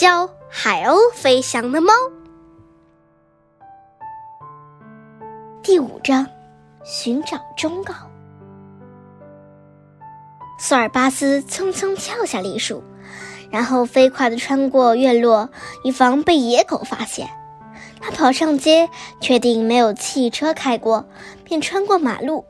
[0.00, 1.92] 教海鸥飞翔的猫。
[5.62, 6.26] 第五章，
[6.82, 7.92] 寻找忠告。
[10.58, 12.82] 索尔巴斯匆匆跳下栗树，
[13.50, 15.50] 然后飞快地穿过院落，
[15.84, 17.28] 以防被野狗发现。
[18.00, 18.88] 他跑上街，
[19.20, 21.04] 确定没有汽车开过，
[21.44, 22.46] 便穿过马路，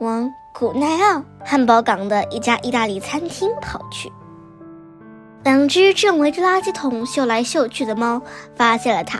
[0.00, 4.12] 往古奈奥汉堡港的一家意大利餐厅跑去。
[5.42, 8.20] 两只正围着垃圾桶嗅来嗅去的猫
[8.54, 9.18] 发现了它。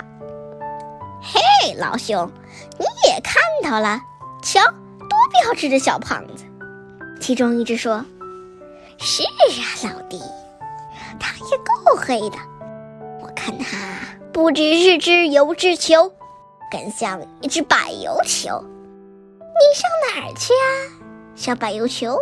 [1.23, 2.31] 嘿，老兄，
[2.79, 4.01] 你也看到了？
[4.43, 4.61] 瞧，
[4.99, 6.45] 多标致的小胖子！
[7.21, 8.05] 其中一只说
[8.99, 10.21] ：“是啊，老弟，
[11.19, 12.37] 它也够黑的。
[13.23, 13.79] 我看它
[14.33, 16.13] 不只是只油脂球，
[16.71, 18.63] 更像一只柏油球。
[19.41, 20.67] 你上哪儿去啊，
[21.35, 22.19] 小柏油球？”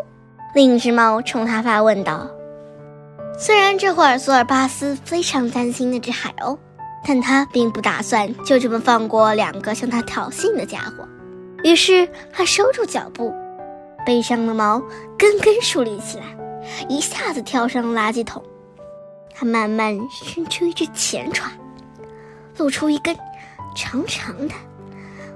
[0.54, 2.28] 另一只猫冲他发问道。
[3.40, 6.58] 虽然这会儿索尔巴斯非常担心那只海鸥，
[7.04, 11.06] 但他并不打算就这么放过两个向他挑衅的家伙。
[11.62, 13.32] 于是他收住脚步，
[14.04, 14.82] 背上的毛
[15.16, 16.24] 根根竖立起来，
[16.88, 18.42] 一下子跳上了垃圾桶。
[19.32, 21.44] 他慢慢伸出一只前爪，
[22.56, 23.16] 露出一根
[23.76, 24.54] 长长的、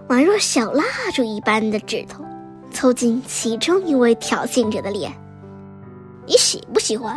[0.09, 0.83] 宛若小蜡
[1.15, 2.25] 烛一般的指头，
[2.73, 5.13] 凑近其中一位挑衅者的脸。
[6.27, 7.17] 你喜不喜欢？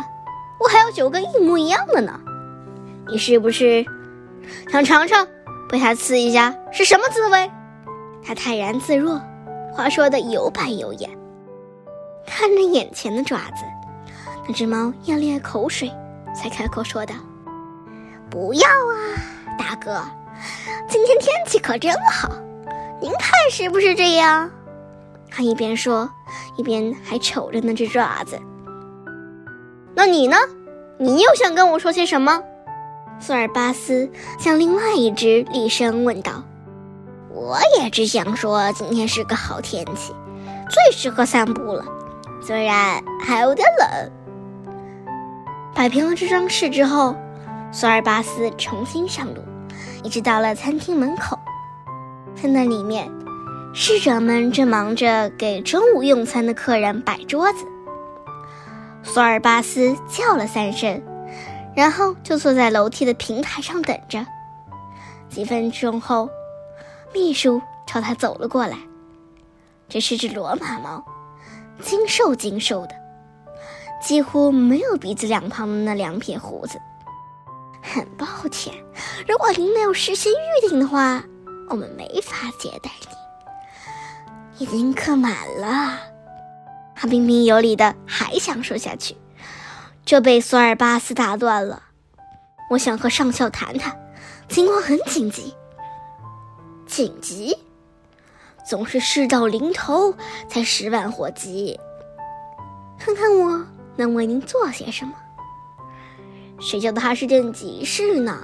[0.58, 2.20] 我还有九个一模一样的呢，
[3.08, 3.84] 你是不是
[4.70, 5.26] 想尝尝
[5.68, 7.50] 被它刺一下是什么滋味？
[8.24, 9.20] 他泰然自若，
[9.72, 11.10] 话说的有板有眼。
[12.26, 13.64] 看着眼前的爪子，
[14.48, 15.88] 那只猫咽了咽口水，
[16.34, 17.14] 才开口说道
[18.28, 18.96] ：“不要啊，
[19.56, 20.02] 大哥，
[20.88, 22.28] 今天天气可真好，
[23.00, 24.50] 您看是不是这样？”
[25.30, 26.10] 他一边说，
[26.56, 28.36] 一边还瞅着那只爪子。
[29.96, 30.36] 那你呢？
[30.98, 32.42] 你又想跟我说些什么？
[33.18, 36.44] 索尔巴斯向另外一只厉声问道。
[37.30, 40.14] 我也只想说，今天是个好天气，
[40.68, 41.82] 最适合散步了。
[42.42, 44.12] 虽然还有点冷。
[45.74, 47.16] 摆平了这桩事之后，
[47.72, 49.40] 索尔巴斯重新上路，
[50.02, 51.38] 一直到了餐厅门口。
[52.34, 53.10] 在那里面，
[53.72, 57.64] 侍者们正忙着给中午用餐的客人摆桌子。
[59.06, 61.02] 索尔巴斯叫了三声，
[61.74, 64.26] 然后就坐在楼梯的平台上等着。
[65.30, 66.28] 几分钟后，
[67.14, 68.76] 秘书朝他走了过来。
[69.88, 71.02] 这是只罗马猫，
[71.80, 72.94] 精瘦精瘦的，
[74.02, 76.78] 几乎没有鼻子两旁的那两撇胡子。
[77.80, 78.74] 很抱歉，
[79.26, 81.22] 如果您没有事先预定的话，
[81.70, 84.64] 我们没法接待你。
[84.64, 86.15] 已经客满了。
[86.96, 89.14] 他彬彬有礼的还想说下去，
[90.04, 91.82] 就被索尔巴斯打断了。
[92.70, 93.94] 我想和上校谈谈，
[94.48, 95.54] 情况很紧急。
[96.86, 97.56] 紧急？
[98.66, 100.14] 总是事到临头
[100.48, 101.78] 才十万火急。
[102.98, 103.64] 看看我
[103.94, 105.12] 能为您做些什么？
[106.58, 108.38] 谁叫他是件急事呢？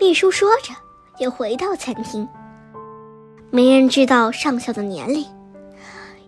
[0.00, 0.72] 秘书说着，
[1.18, 2.26] 又回到餐厅。
[3.50, 5.24] 没人知道上校的年龄。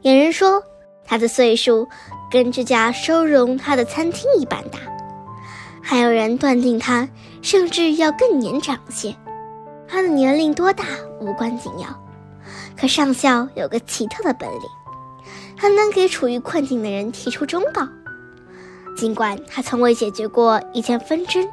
[0.05, 0.63] 有人说，
[1.07, 1.89] 他的岁数
[2.31, 4.79] 跟这家收容他的餐厅一般大；
[5.83, 7.09] 还有人断定他
[7.41, 9.17] 甚至要更年长些。
[9.89, 10.85] 他的年龄多大
[11.21, 11.89] 无关紧要，
[12.79, 14.61] 可上校有个奇特的本领，
[15.57, 17.89] 他能给处于困境的人提出忠告。
[18.95, 21.49] 尽管他从未解决过一件纷争，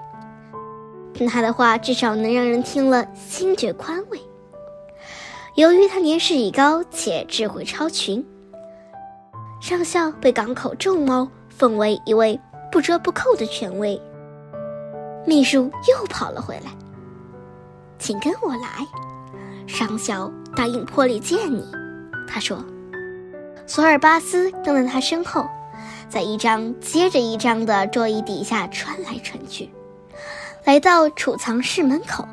[1.17, 4.19] 但他的话至少能让人听了心觉宽慰。
[5.55, 8.27] 由于他年事已高且智慧超群。
[9.61, 12.37] 上校被港口众猫奉为一位
[12.71, 14.01] 不折不扣的权威。
[15.23, 16.71] 秘书又跑了回来，
[17.99, 18.85] 请跟我来。
[19.67, 21.63] 上校答应破例见你，
[22.27, 22.65] 他说。
[23.67, 25.45] 索尔巴斯跟在他身后，
[26.09, 29.69] 在一张接着一张的桌椅底下穿来穿去，
[30.65, 32.27] 来到储藏室门口。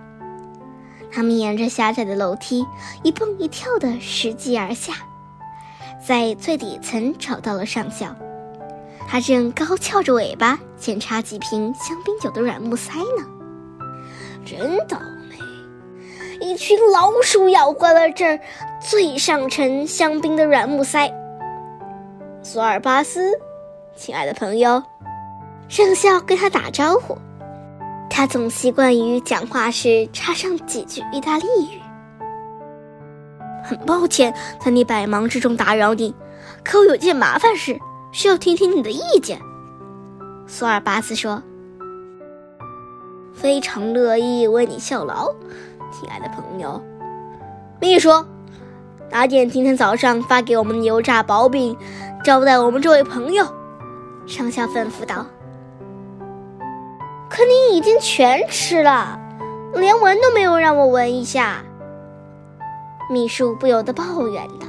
[1.13, 2.67] 他们沿着狭窄的楼梯
[3.03, 4.95] 一蹦一跳的拾级而下。
[6.05, 8.15] 在最底层找到了上校，
[9.09, 13.27] 他正高翘着尾巴检查几瓶香槟酒的软木塞呢。
[14.45, 14.99] 真倒
[15.29, 15.37] 霉，
[16.41, 18.41] 一群老鼠咬坏了这儿
[18.81, 21.13] 最上层香槟的软木塞。
[22.43, 23.33] 索尔巴斯，
[23.97, 24.83] 亲爱的朋友，
[25.69, 27.19] 上校跟他打招呼，
[28.09, 31.81] 他总习惯于讲话时插上几句意大利语。
[33.69, 36.15] 很抱歉在你百忙之中打扰你，
[36.65, 37.79] 可我有件麻烦事
[38.11, 39.39] 需要听听你的意见。”
[40.49, 41.43] 索尔巴斯说。
[43.35, 45.33] 非常乐意为你效劳，
[45.93, 46.83] 亲爱的朋友。
[47.79, 48.11] 秘书，
[49.13, 51.77] 拿点今天早上发给我们的油炸薄饼，
[52.25, 53.47] 招待我们这位朋友。
[54.27, 55.25] 上校吩咐道。
[57.31, 59.17] 可你已经全吃了，
[59.75, 61.63] 连闻都没有让我闻一下。
[63.11, 64.67] 秘书不由得抱怨道。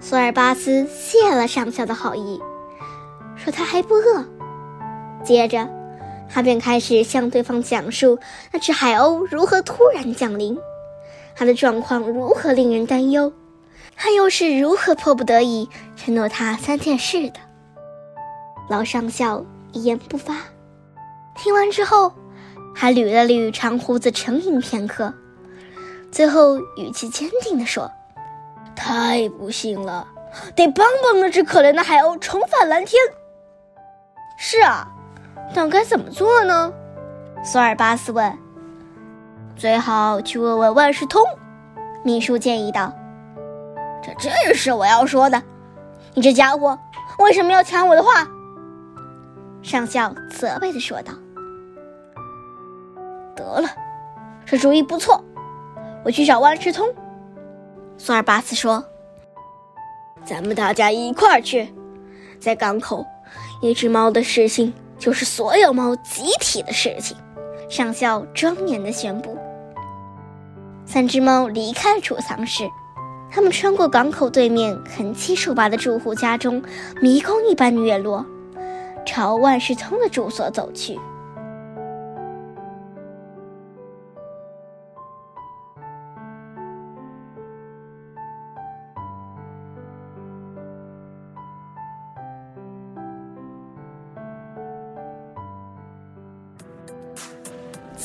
[0.00, 2.40] 索尔巴斯谢了上校的好意，
[3.36, 4.24] 说他还不饿。
[5.22, 5.68] 接着，
[6.30, 8.18] 他便开始向对方讲述
[8.52, 10.56] 那只海鸥如何突然降临，
[11.34, 13.32] 他的状况如何令人担忧，
[13.96, 17.40] 他又是如何迫不得已承诺他三件事的。
[18.70, 20.36] 老上校一言不发，
[21.36, 22.12] 听完之后，
[22.74, 25.12] 还捋了捋长胡子，沉吟片刻，
[26.10, 27.90] 最后语气坚定地说。
[28.74, 30.06] 太不幸了，
[30.54, 33.00] 得帮帮那只可怜的海鸥重返蓝天。
[34.36, 34.86] 是啊，
[35.52, 36.72] 但该怎么做呢？
[37.42, 38.38] 索尔巴斯问。
[39.56, 41.20] 最好去问问万事通，
[42.04, 42.92] 秘书建议道。
[44.00, 45.42] 这正是我要说的。
[46.14, 46.78] 你这家伙
[47.18, 48.28] 为什么要抢我的话？
[49.60, 51.12] 上校责备的说道。
[53.34, 53.68] 得了，
[54.46, 55.20] 这主意不错，
[56.08, 56.88] 我去找万事通。
[57.98, 58.82] 索尔巴斯说
[60.24, 61.68] ：“咱们大家一块儿去，
[62.40, 63.04] 在港口，
[63.60, 67.14] 一只猫的事情就是所有猫集体的事情。”
[67.68, 69.36] 上校庄严的宣布。
[70.86, 72.66] 三只猫离开储藏室，
[73.30, 76.62] 他们穿过港口对面横七竖八的住户家中，
[77.02, 78.24] 迷宫一般跃落，
[79.04, 80.98] 朝万事通的住所走去。